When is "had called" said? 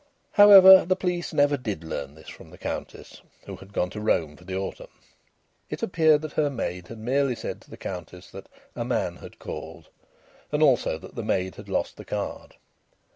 9.17-9.89